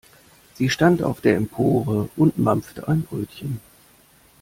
Sie 0.55 0.71
stand 0.71 1.03
auf 1.03 1.21
der 1.21 1.35
Empore 1.37 2.09
und 2.15 2.39
mampfte 2.39 2.87
ein 2.87 3.03
Brötchen. 3.03 3.59